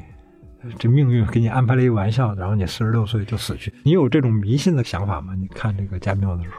[0.78, 3.72] 这命运给你安排了一个玩笑，然后你四十六岁就死去？
[3.82, 5.32] 你有这种迷信的想法吗？
[5.34, 6.56] 你看这个加缪的时候，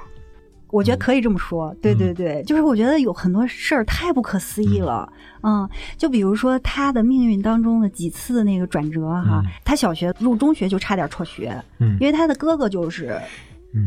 [0.71, 5.07] 我觉得可以这么说，对对对，就是我觉得有很多事儿太不可思议了，
[5.43, 13.15] 嗯，就比如说他的命运当中的几次的那个转折哈，他小学入中学就差点辍学，嗯，因为他的哥哥就是。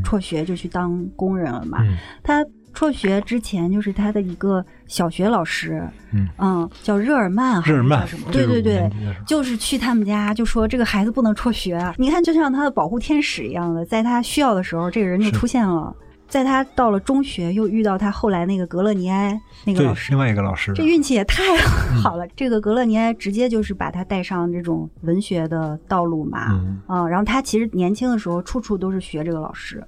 [0.03, 1.79] 辍学就去当工人了嘛？
[2.23, 5.87] 他辍学之前就是他的一个小学老师，
[6.39, 8.33] 嗯，叫热尔曼，热尔曼什么？
[8.33, 8.91] 对对对，
[9.27, 11.95] 就是去他们家就说这个孩子不能辍学啊！
[11.99, 15.95] 你看，就像他的保护天使一样的，在他需要的时候，这个人就出现了。
[16.29, 21.57] 在他到了中学，又遇到他后来那个格勒尼埃那个老师，另外一个老师，这运气也太
[22.03, 22.27] 好了。
[22.35, 26.49] 这个格勒尼埃直接就是把他带上这种文学的道路嘛，
[26.89, 29.85] 嗯，然后他其实年轻的时候处处都是学这个老师，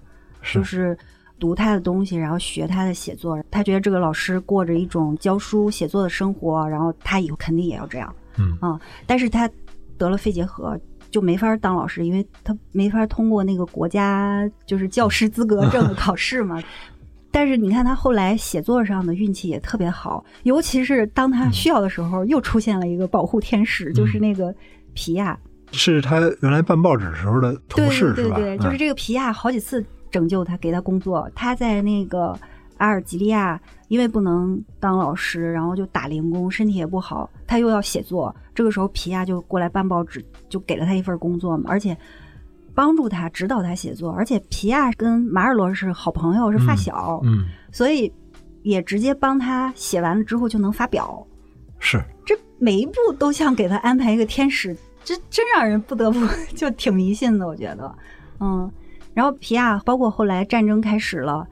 [0.53, 0.97] 就是
[1.41, 3.43] 读他的东西，然后学他的写作。
[3.51, 9.51] 他觉得这个老师过着一种教书写作的生活，然后他以后肯定也要这样，嗯，但是他
[9.99, 10.79] 得了肺结核。
[11.17, 16.63] 就没法当老师，因为他没法通过那个国家就是教师资格证的考试嘛。
[17.33, 24.55] 但是你看他后来写作上的运气也特别好，尤其是当他需要的时候，又出现了一个保护天使，就是那个
[24.93, 25.39] 皮亚，
[25.73, 28.13] 是他原来办报纸时候的同事？
[28.13, 31.31] 对对对，就是这个皮亚好几次拯救他，给他工作。
[31.35, 32.39] 他在那个
[32.77, 33.59] 阿尔及利亚。
[33.89, 38.35] 因为不能当老师，然后就打零工，身体也不好，他又要写作。
[38.55, 41.97] 这个时候，皮亚就过来办报纸，就给了他一份工作嘛，而且
[42.75, 44.11] 帮助他指导他写作。
[44.13, 48.13] 而且皮亚跟马尔罗是好朋友，是发小，嗯，所以
[48.63, 51.25] 也直接帮他写完了之后就能发表。
[51.79, 56.19] 是，这每一步都像给他安排一个天使，这真让人不得不
[56.57, 57.95] 就挺迷信的，我觉得，
[58.41, 58.71] 嗯。
[59.15, 61.47] 然后皮亚包括后来战争开始了。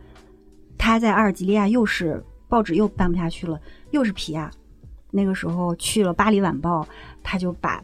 [0.84, 3.58] 他在阿尔及利亚又是报纸又办不下去了，
[3.92, 4.50] 又是皮亚。
[5.10, 6.82] 那个时候去了《巴黎晚报》，
[7.22, 7.82] 他就把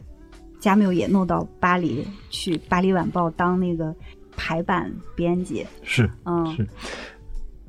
[0.59, 3.91] 加缪也弄到巴黎去，《巴黎晚报》当那个
[4.37, 5.65] 排版编辑。
[5.81, 6.67] 是，嗯，是。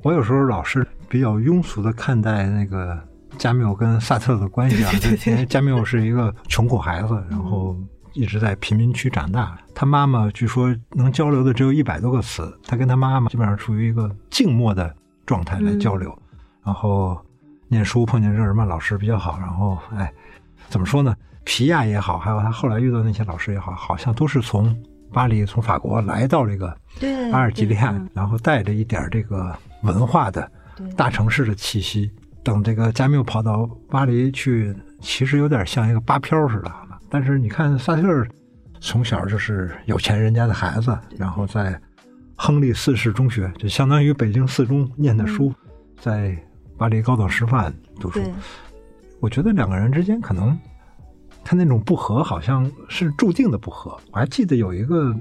[0.03, 3.01] 我有时候老是比较庸俗的看待那个
[3.39, 4.91] 加缪跟萨特的关系啊，
[5.25, 7.75] 因为加缪是一个穷苦孩子，然后
[8.13, 9.57] 一直在贫民区长大。
[9.73, 14.95] 他妈妈据说能交流的只有一百多个词，他跟他妈妈基本上处于一个静默的。
[15.25, 16.17] 状态来交流，
[16.63, 17.19] 然后
[17.67, 20.11] 念书碰见热尔曼老师比较好，然后哎，
[20.69, 21.15] 怎么说呢？
[21.45, 24.75] 皮亚也好，还有他后来遇到那些老师也好，好像都是从
[25.11, 26.67] 巴黎、从法国来到这个
[27.31, 30.49] 阿尔及利亚，然后带着一点这个文化的
[30.95, 32.09] 大城市的气息。
[32.43, 36.71] 等这个加缪跑到巴黎去，其实有点像一个巴漂似的。
[37.09, 38.25] 但是你看萨特
[38.81, 41.79] 从小就是有钱人家的孩子，然后在
[42.35, 45.53] 亨利四世中学，就相当于北京四中念的书，
[45.99, 46.37] 在
[46.77, 48.19] 巴黎高等师范读书。
[49.19, 50.57] 我觉得两个人之间可能
[51.43, 53.97] 他那种不和，好像是注定的不和。
[54.11, 55.15] 我还记得有一个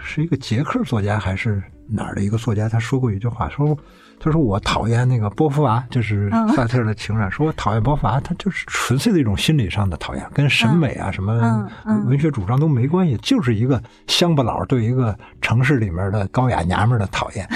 [0.00, 3.76] 是一个捷克作家还是哪儿的一个作家，他说过一句话，说。
[4.20, 7.30] 他说：“我讨厌那个波伏娃，就是萨特的情人。
[7.30, 11.70] 说我讨厌波伏娃，他就是纯粹的一种心理上的讨厌，跟审美啊什么
[12.04, 17.48] 文学主张都没关系，就是一个乡巴佬对一个城市里面的高雅娘们的讨厌。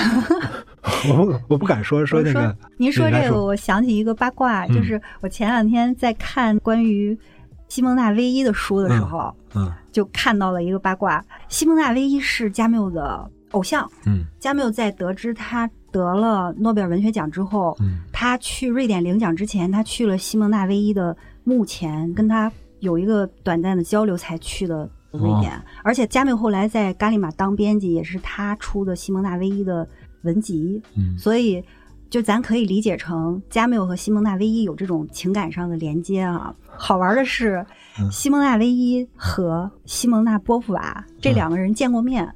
[1.10, 2.56] 我不我不敢说说那个。
[2.76, 7.18] 您说这个，我想起一个八卦，就是我前两天在看关于
[7.66, 11.20] 西蒙娜·威伊的书的时候，嗯，就看到了一个八卦。
[11.48, 25.52] 西蒙娜·威伊是加缪的偶像，嗯，加缪在得知他。”得了诺贝尔文学奖之后，嗯他去瑞典领奖之前，他去了西蒙娜·威伊的墓前，跟他有一个短暂的交流，才去的瑞典。
[25.84, 29.86] 而且加缪后来在伽利玛当编辑，也是他出的西蒙娜·威伊的
[30.22, 30.80] 文集。
[30.96, 31.62] 嗯所以，
[32.08, 36.54] 就咱可以理解成加缪和西蒙娜·威伊有这种情感上的连接啊。
[36.66, 37.62] 好玩的是，
[38.10, 42.34] 西蒙娜·威伊和西蒙娜·波伏娃这两个人见过面。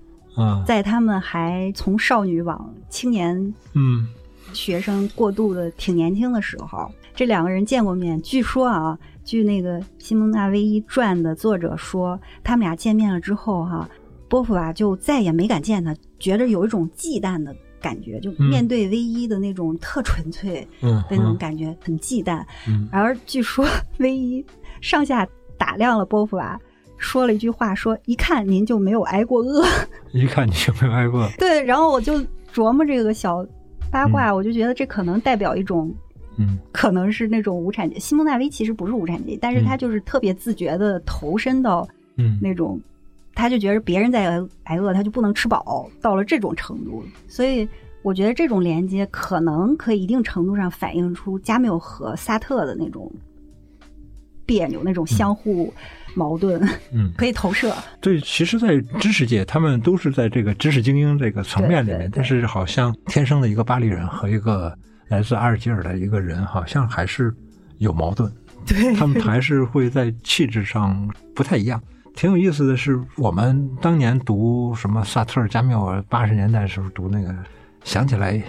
[0.66, 4.06] 在他们还从少女往青年嗯
[4.52, 8.20] 学生过渡的挺年轻的时候，这两个人见过面。
[8.22, 13.88] 据说啊，据那个《西蒙娜·维伊传》的作者说，他们俩见面了之后，哈，
[14.28, 22.44] 波伏娃就再也没敢见他，觉得有一种忌惮的感觉，就面对唯一的那种特纯粹的那种感觉，很忌惮。
[22.92, 23.66] 而据说
[23.98, 24.44] 唯一
[24.80, 25.26] 上下
[25.58, 26.58] 打量了波伏娃。
[26.98, 29.64] 说了一句话，说一看您就没有挨过饿，
[30.12, 31.28] 一看你就没有挨过。
[31.38, 32.14] 对，然后我就
[32.52, 33.46] 琢磨这个小
[33.90, 35.94] 八卦，我就觉得这可能代表一种，
[36.38, 38.00] 嗯，可能是那种无产阶级。
[38.00, 42.80] 西蒙娜威其实不是无产阶级，但是他就是特别自觉的投身到，嗯，那种，
[43.34, 47.04] 他就觉得别人在挨挨饿，他就不能吃饱，到了这种程度。
[47.28, 47.68] 所以
[48.02, 53.10] 我觉得这种连接可能可以一定程度上反映出加缪和萨特的那种
[54.46, 55.74] 别扭，那种相互。
[56.18, 56.58] 矛盾，
[56.92, 57.76] 嗯， 可以投射。
[58.00, 64.74] 对，其实，在知识界，他们都是在这个知识精英这个层面里面，但是好像天生的一个巴黎人和一个
[65.08, 67.30] 来自阿尔及尔的一个人，好像还是
[67.76, 68.32] 有矛盾。
[68.66, 71.78] 对， 他们还是会在气质上不太一样。
[72.14, 77.34] 挺有意思的是，我们当年读什么萨特、加缪，八十年代时候读那个，
[77.84, 78.42] 想起来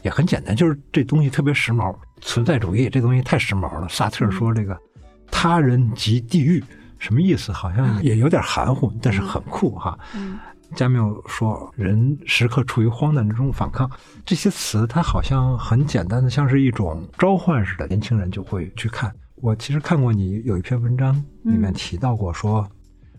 [0.00, 3.86] 也很简单，就是这东西特别时髦，存在主义这东西太时髦了。
[3.90, 4.74] 萨特说这个
[5.30, 6.62] 他人即地狱。
[6.98, 7.52] 什么意思？
[7.52, 9.96] 好像也有点含糊，但是很酷哈。
[10.74, 13.88] 加缪说：“人时刻处于荒诞之中反抗。”
[14.24, 17.86] 这些词，它好像很简单的，像是一种召唤似的。
[17.86, 19.14] 年轻人就会去看。
[19.36, 22.66] 我其实看过你有一篇文章，里面提到过，说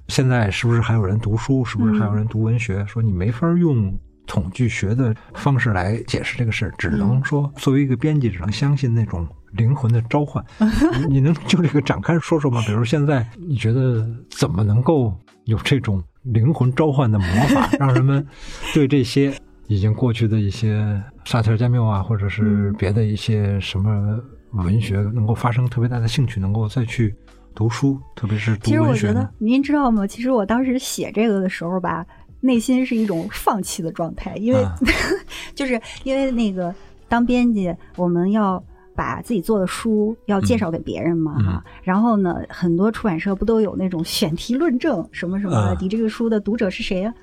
[0.07, 1.63] 现在是不是还有人读书？
[1.63, 2.83] 是不是还有人读文学？
[2.87, 3.93] 说你没法用
[4.27, 9.27] 统计学的方式来解释这个事儿，只能说作为一个编辑，只能相信那种。
[9.53, 10.43] 灵魂的召唤，
[11.09, 12.61] 你能就这个展开说说吗？
[12.67, 18.23] 比如现在你觉得怎么能够有这种灵魂召唤的魔法，让人们
[18.73, 19.33] 对这些
[19.67, 24.19] 已经过去的一些萨特、加缪啊，或者是别的一些什么
[24.51, 27.15] 文学，能够发生特别大的兴趣，能够再去
[27.55, 28.69] 读书，特别是读文学。
[28.69, 30.05] 其实我觉得，您知道吗？
[30.05, 32.05] 其实我当时写这个的时候吧，
[32.39, 34.65] 内心是一种放弃的状态，因为
[35.55, 36.73] 就是因为那个
[37.07, 38.63] 当编辑，我们要。
[38.97, 45.77] 把自己做的书要介绍给别人嘛哈，然后呢，很多出版社不都有那种选题论证什么什么的？
[45.79, 47.13] 你这个书的读者是谁呀？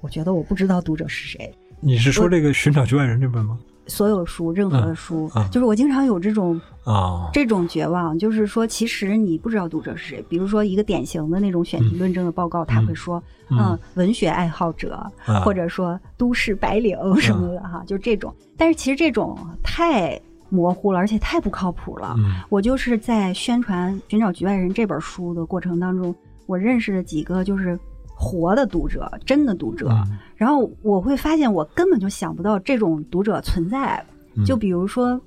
[0.00, 1.54] 我觉得我不知道读者是谁。
[1.78, 3.56] 你是说这个《寻找局外人》这本吗？
[3.86, 10.24] 所有书，任何的书，就是我经常有这种啊这种绝望，就是说，其实你不知道读者是谁。
[10.28, 15.04] 比如说一个典型的那种选题论证的报告，他会说，嗯，文学爱好者，
[15.44, 18.34] 或者说都市白领什么的哈，就这种。
[18.56, 20.20] 但是其实这种太。
[20.48, 22.14] 模糊了，而且太不靠谱了。
[22.48, 26.14] 我就是在宣传《寻找局外人》这本书的过程当中，
[26.46, 27.76] 我认识了几个就是
[28.14, 29.90] 活的读者，真的读者。
[30.36, 34.04] 然后我会发现，我根本就想不到这种读者存在。
[34.44, 35.20] 就比如说，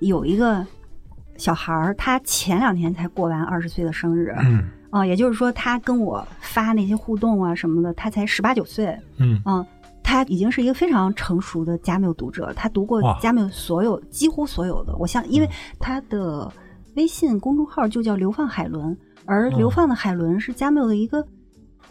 [0.00, 0.66] 有一个
[1.36, 9.66] 小孩儿，他前两天才过完二十岁的生日，嗯，啊，也就是说，他跟我发那些互动啊什么的，他才十八九岁，嗯，啊。
[10.08, 14.96] 他已经是一个非常成熟的加缪读者，他读过加缪所有几乎所有的。
[14.98, 15.50] 我像，因为
[15.80, 16.48] 他的
[16.94, 21.26] 微信公众号就叫“流放海伦”，而《流放的海伦》是加缪的一个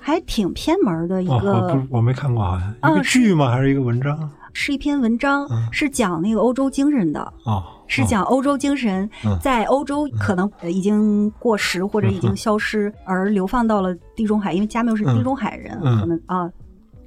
[0.05, 1.83] 还挺偏门的一个。
[1.89, 3.49] 我没看过，好像一个剧吗？
[3.49, 4.29] 还是一个文章？
[4.53, 9.09] 是一篇文章，是讲那个欧洲精神的哦，是讲欧洲精神
[9.41, 16.47] 在欧洲可能已经过时或者已经消失，而流放到了地中海，因为加缪是地中海人，可能啊，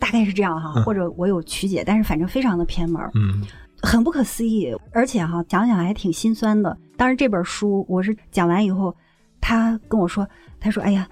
[0.00, 3.46] 大概是这样哈， 或者我有曲解，但是反正非常的偏门，嗯，
[3.80, 6.76] 很不可思议，而且哈讲讲还挺心酸的。
[6.96, 8.92] 当然这本书我是讲完以后，
[9.40, 10.26] 他跟我说，
[10.58, 11.06] 他说：“哎呀。”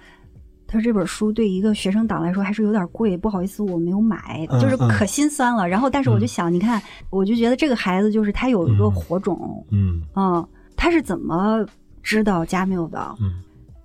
[0.68, 5.68] 他说这本书对一个学生党来说还是有点贵，不好意思，我没有买，就是可心酸了。
[5.68, 11.64] 然后，但是我就想，你看，我就觉得这个孩子就是他有一个火种，嗯嗯，他是怎么
[12.02, 13.14] 知道加缪的？
[13.20, 13.32] 嗯，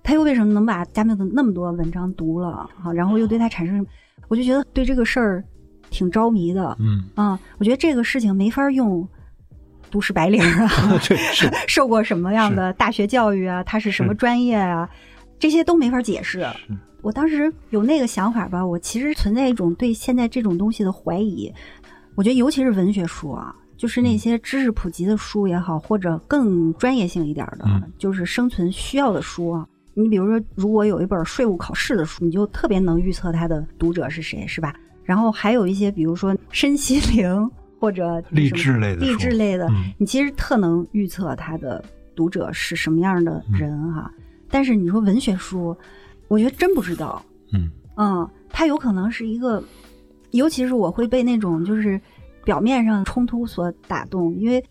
[0.02, 2.68] 他又为什么能把加缪的那么多文章读了？
[2.82, 3.86] 啊，然后又对他产生，
[4.26, 5.44] 我就觉得对这个事儿
[5.88, 6.76] 挺着迷的。
[6.80, 9.06] 嗯啊，我觉得这个事情没法用
[9.88, 10.68] 都市白领啊，
[11.68, 13.62] 受过什么样的大学教育啊？
[13.62, 14.88] 他是什么专业啊？
[15.42, 16.46] 这些都没法解释。
[17.00, 21.52] 我当时有那个想法吧，我其实存在一种对现在这种东西的怀疑。
[22.14, 27.64] 我觉得，尤其是文学书啊，就是那些知识普及的书也好，或者更专业性一点的，
[27.98, 29.66] 就是生存需要的书啊。
[29.94, 34.72] 你比如说，如果有一本税务考试的书，你就特别能预测它的读者是谁，是吧？
[35.02, 37.50] 然后还有一些，比如说身心灵
[37.80, 44.08] 或者励志类的、励志类的，你其实特能预测它的读者是什么样的人哈。
[44.52, 45.74] 但是你说文学书，
[46.28, 47.24] 我觉得真不知道。
[47.52, 49.64] 嗯嗯，它有可能是一个，
[50.32, 51.98] 尤其是我会被那种就是
[52.44, 54.62] 表面上冲突所打动，因为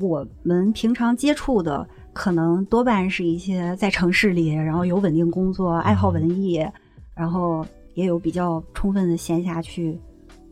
[0.00, 6.66] 我们平常接触的可能多半是一些在城市里，然后有稳定工作、爱好文艺，
[7.14, 9.96] 然后也有比较充分的闲暇去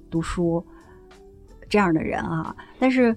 [0.09, 0.65] 读书
[1.69, 2.55] 这样的人啊。
[2.79, 3.17] 但是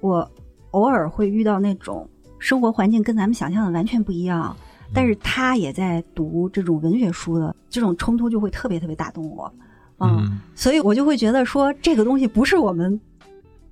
[0.00, 0.26] 我
[0.70, 2.08] 偶尔会遇到那种。
[2.38, 4.56] 生活环境跟咱们想象的完全不一样，
[4.94, 9.52] 但是他也在读这种文学书的，这种冲突就会特别特别打动我，
[9.98, 13.00] 嗯，所以我就会觉得说这个东西不是我们，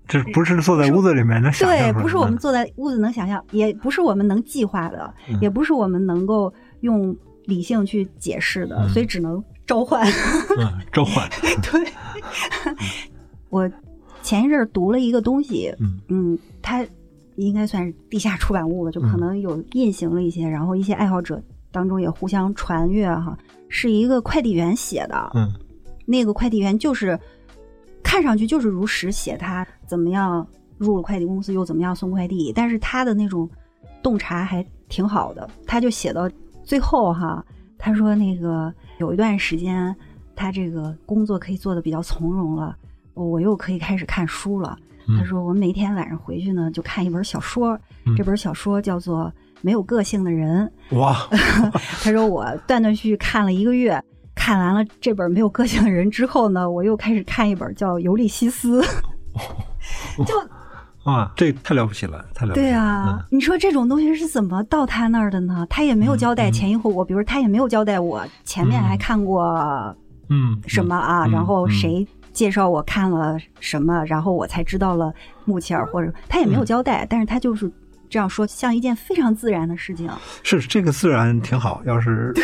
[0.08, 10.06] 这不是坐在屋子里面能想象，对，不是我们坐在屋子能想象，也不是我们能计划的，也不是我们能够用理性去解释的，所以只能召唤，
[10.90, 11.28] 召唤，
[11.62, 11.86] 对，
[13.50, 13.70] 我
[14.22, 16.84] 前一阵读了一个东西，嗯嗯，他。
[17.36, 21.42] 应该算是地下出版物了，就可能有印行了一些，然后一些爱好者
[21.72, 23.36] 当中也互相传阅哈。
[23.68, 25.52] 是一个快递员写的，嗯，
[26.06, 27.18] 那个快递员就是
[28.02, 30.46] 看上去就是如实写他怎么样
[30.78, 33.50] 入了快递公司，又怎么样送快递，但是他的那种
[34.00, 35.48] 洞察还挺好的。
[35.66, 36.30] 他就写到
[36.62, 37.44] 最后哈，
[37.76, 39.94] 他说那个有一段时间
[40.36, 42.76] 他这个工作可以做的比较从容了，
[43.14, 44.78] 我又可以开始看书了。
[45.18, 47.78] 他说：“我每天晚上回去呢，就看一本小说。
[48.16, 49.24] 这本小说叫做
[49.60, 50.70] 《没有个性的人》。
[50.98, 51.14] 哇！
[52.02, 54.02] 他说我断断续续看了一个月，
[54.34, 58.80] 看完了这本《没有个性的人》之后呢，我又开始看一本叫《尤利西斯》。
[60.26, 62.62] 就啊，这太了不起了，太了不起！
[62.62, 65.66] 对啊，你说这种东西是怎么到他那儿的呢？
[65.68, 69.44] 他也没有交代前因后果，比如他也没有交代我前面还看过
[70.30, 77.70] 嗯什么啊，然后谁。”介绍我看了什么，然后我才知道了穆切尔，或者他也没有交代，但是他就是
[78.10, 80.10] 这样说，像一件非常自然的事情。
[80.42, 82.34] 是这个自然挺好，要是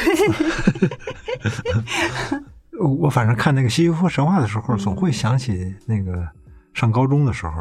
[2.78, 6.26] 我反正看那个西西弗神话的时候，总会想起那个
[6.72, 7.52] 上高中的时候，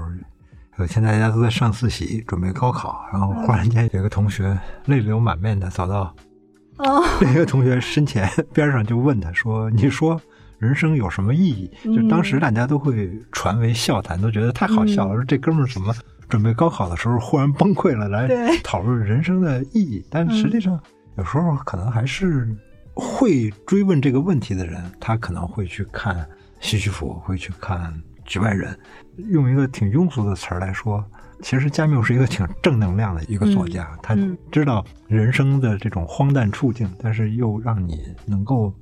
[0.78, 6.16] 有一天大家都在上自习，准备高考，然后忽然间有个同学泪流满面的走到
[7.20, 10.22] 另一个同学身前边上，就问他说：“你说。”
[10.60, 11.72] 人生有什么意义？
[11.86, 15.16] 就当时大家都会传为笑谈，都觉得太好笑了。
[15.16, 15.96] 说这哥们儿怎么
[16.28, 18.28] 准备高考的时候忽然崩溃了，来
[18.62, 20.06] 讨论人生的意义？
[20.12, 20.78] 但实际上，
[21.18, 22.54] 有时候可能还是
[22.94, 26.28] 会追问这个问题的人，他可能会去看
[26.60, 27.80] 西西弗，会去看
[28.26, 28.78] 《局外人》。
[29.30, 31.04] 用一个挺庸俗的词儿来说，
[31.42, 33.90] 其实加缪是一个挺正能量的一个作家。
[34.04, 34.14] 他
[34.52, 38.74] 知道人生的这种荒诞处境，但是又让你能够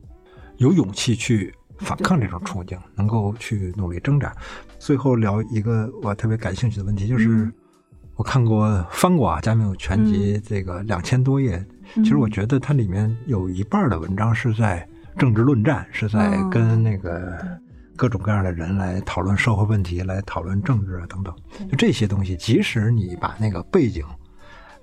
[0.58, 1.54] 有勇气去。
[1.80, 4.36] 反抗这种处境，能够去努力挣扎。
[4.80, 7.52] 最后聊一个我特别感兴趣的问题，就是
[8.16, 11.64] 我看过翻过啊《加缪全集》这个两千多页，
[11.96, 14.88] 其实我觉得它里面有一半的文章是在
[15.18, 17.38] 政治论战，是在跟那个
[17.96, 21.34] 各种各样的人来讨论社会问题，来讨论政治啊等等。
[21.70, 24.04] 就这些东西，即使你把那个背景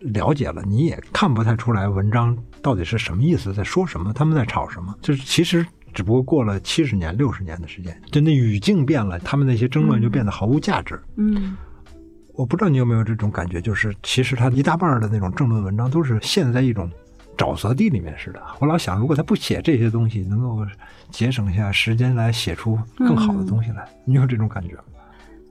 [0.00, 4.94] 了解了，你也看不太出来文章到底是什么意思，在说什么，他们在吵什么。
[5.00, 5.66] 就是其实。
[5.94, 11.00] 只不过过了七十年、六十年的时间，就那语境变了，他们那些争论就变得毫无价值。
[11.16, 11.56] 嗯，
[12.34, 16.90] 我不知道你有没有这种感觉，就是其实他一大半的那种政论文章都是陷在一种
[17.36, 18.42] 沼泽地里面似的。
[18.58, 20.66] 我老想，如果他不写这些东西，能够
[21.10, 23.88] 节省一下时间来写出更好的东西来。
[24.04, 24.82] 你有这种感觉吗？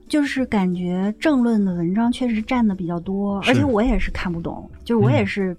[0.06, 5.56] 就是感觉政论的文章确实占的比较多，而且我也是看不懂，就是我也是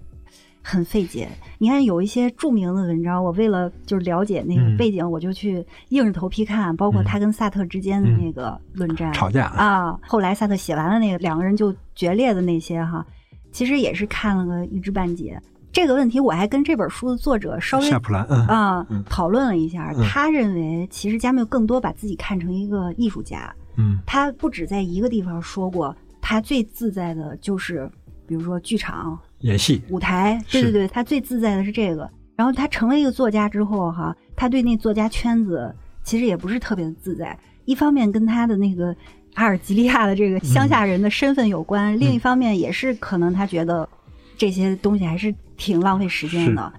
[0.68, 1.28] 很费解。
[1.58, 9.96] 你看有一些著名的文章，我为了就是了解那个背景，我就去硬着头皮看，包括他跟萨特之间的那个论战、吵架啊。
[10.02, 13.06] 后来萨特写完了那个两个人就决裂的那些哈，
[13.52, 15.40] 其实也是看了个一知半解。
[15.72, 23.54] 这个问题我还跟这本书的作者稍微夏普兰啊讨论了一下，他认为其实加缪更多把自己看成一个艺术家。
[23.76, 27.90] 嗯，他不止在一个地方说过，他最自在的就是，
[28.26, 30.42] 比如说剧场、演戏、舞台。
[30.50, 32.08] 对对对，他最自在的是这个。
[32.36, 37.38] 然后他成为一个作家之后，哈，他对那作家圈子其实也不是特别的自在。
[37.64, 38.94] 一方面跟他的那个
[39.34, 43.88] 阿尔及利亚的这个乡下人的身份有关，另一方面也是可能他觉得
[44.36, 46.72] 这些东西还是挺浪费时间的。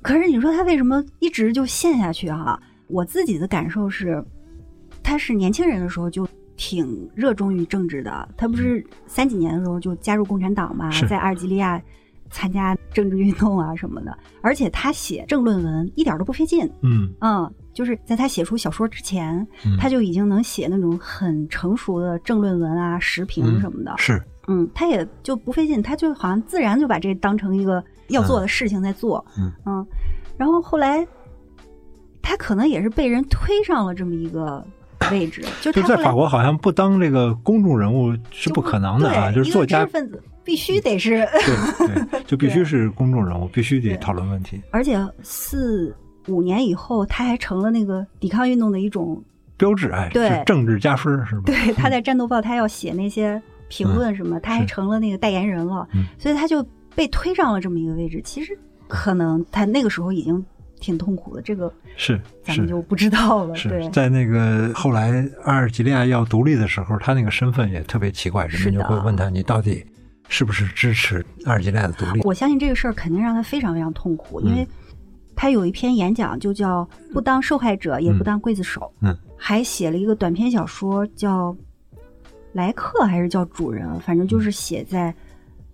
[0.00, 2.30] 可是你说他为什么一直就陷下去？
[2.30, 4.24] 哈，我自己的感受是。
[5.00, 6.28] 他是年轻人的时候就
[6.58, 11.80] 挺热衷于政治的，他不是三几年的时候就加入共产党嘛，在阿尔及利亚
[12.30, 17.14] 参加政治运动啊什么的，而且他写政论文一点都不费劲，嗯。
[17.20, 19.46] 嗯，就是在他写出小说之前，
[19.78, 29.52] 他就已经能写那种很成熟的政论文啊、时评什么的，是，嗯，他也就不费劲，他就好像自然就把这当成一个要做的事情在做，嗯。
[29.64, 29.86] 嗯，
[30.36, 31.06] 然后后来
[32.20, 34.66] 他可能也是被人推上了这么一个。
[35.10, 39.30] 位置就就在法国，好像不当这个公众人物是不可能的啊！
[39.30, 41.26] 就是作家分子必须得是，
[41.78, 44.60] 对对，就 必须是公众人物，必须得讨论问题。
[44.70, 45.94] 而且四
[46.26, 49.22] 五年以后，他还成了那个抵抗运动的一种
[49.56, 51.42] 标志，哎，对，政治加分是吧？
[51.46, 55.86] 对，他在《战斗报》，他要写那些评论什么，他还成了那个代言人了，
[56.18, 58.20] 所以他就被推上了这么一个位置。
[58.24, 60.44] 其实可能他那个时候已经。
[60.80, 63.54] 挺痛苦的，这个是咱们就不知道了。
[63.54, 69.84] 是在那个后来阿尔及利亚要独立的时候，他那个身份也特别奇怪，人们就会问他：“你到底
[70.28, 74.66] 是不是支持阿尔及利亚的独立？”我相信这个事儿肯定让他非常非常痛苦，因为
[75.34, 81.52] 他有一篇演讲就叫“不当受害者，也不当刽子手”，嗯，还写了一个短篇小说叫
[82.52, 85.14] 《来客》还是叫《主人》，反正就是写在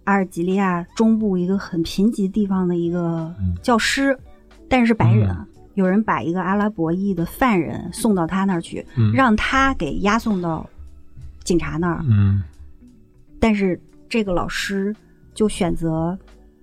[0.05, 3.33] 阿尔及利亚中部一个很贫瘠地方的一个
[3.63, 4.19] 教师。
[4.75, 5.33] 但是是白人，
[5.75, 10.69] 有人把一个阿拉伯裔的犯人送到他那儿去，让他给押送到
[11.45, 12.05] 警察那儿。
[12.09, 12.43] 嗯，
[13.39, 14.93] 但是这个老师
[15.33, 16.19] 就选择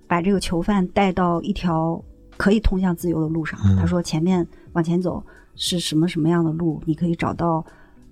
[0.06, 1.98] 把这个囚犯带到一条
[2.36, 3.58] 可以通向自由的路上。
[3.78, 5.24] 他说：“前面往前走
[5.56, 6.82] 是什么什么样的路？
[6.84, 7.64] 你可以找到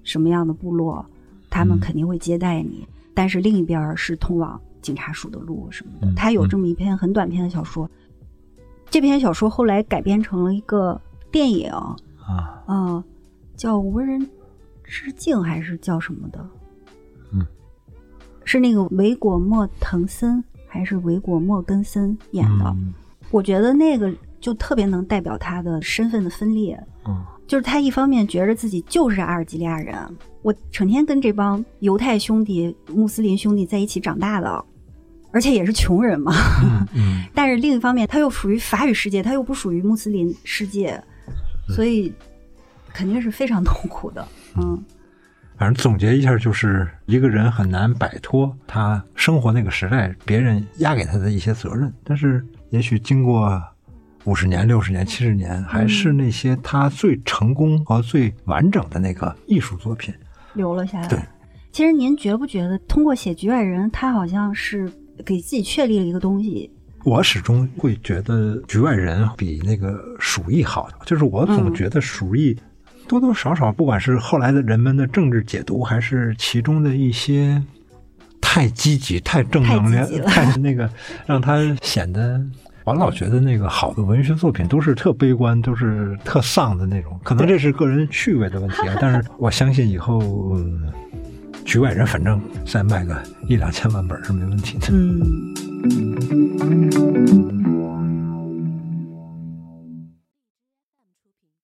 [0.02, 1.04] 什么样的部落，
[1.50, 2.88] 他们肯定会接待你。
[3.12, 7.86] 但是另一边是通往警察署的路什么的。”他有这么一篇很短篇的小说。
[8.90, 13.04] 这篇小说后来改编成了一个电影啊，嗯，
[13.56, 14.28] 叫《无人
[14.82, 16.44] 之境》还是叫什么的？
[17.32, 17.46] 嗯，
[18.44, 22.76] 是那个维果莫滕森还是维果莫根森演的？
[23.30, 26.76] 我觉得那个就特别能代表他的身份的分裂。
[27.06, 29.96] 嗯，就是他一方面觉着自己就是阿尔及利亚人，
[30.42, 34.64] 我成天跟这帮犹太兄弟、穆斯林兄弟在一起长大的。
[35.32, 36.32] 而且也是穷人嘛，
[37.32, 41.00] 但是另一方面，他又属于法语世界，他又不属于穆斯林世界，
[41.68, 42.12] 所以
[42.92, 44.26] 肯定是非常痛苦的。
[44.56, 44.82] 嗯，
[45.56, 53.62] 反正总结一下，就是一个人很难摆脱他生活那个时代别人压给他的一些责任，但是也许经过
[54.24, 60.12] 五十年、六十年、七十年，还是那些他最成功和最完整的那个艺术作品。
[60.54, 61.06] 留了下来。
[61.06, 61.18] 对，
[61.70, 64.92] 其实您觉不觉得，通过写《局外人》，他好像是。
[65.22, 66.70] 给自己确立了一个东西，
[67.04, 70.88] 我始终会觉得局外人比那个鼠疫好。
[71.06, 72.56] 就是我总觉得鼠疫
[73.08, 77.62] 多多少少，不管是后来的人们的政治解读，还是其中的一些
[78.40, 80.88] 太积极、太正能量、太 那个，
[81.26, 82.40] 让他显得
[82.84, 87.18] 我老觉得那个好的文学作品都是特悲观、都是特丧的那种。
[87.24, 90.20] 可能这是个人趣味的问题啊，但是我相信以后。
[91.64, 94.86] 局外人反正再卖个一两千万本是没问题的。